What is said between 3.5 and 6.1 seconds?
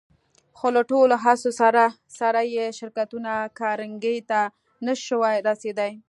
کارنګي ته نه شوای رسېدای.